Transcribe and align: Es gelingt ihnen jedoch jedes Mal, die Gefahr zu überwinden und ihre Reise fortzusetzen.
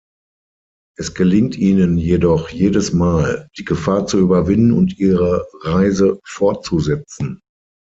Es 0.97 1.13
gelingt 1.13 1.55
ihnen 1.59 1.95
jedoch 1.99 2.49
jedes 2.49 2.91
Mal, 2.91 3.47
die 3.59 3.65
Gefahr 3.65 4.07
zu 4.07 4.17
überwinden 4.17 4.71
und 4.71 4.97
ihre 4.97 5.45
Reise 5.61 6.19
fortzusetzen. 6.25 7.39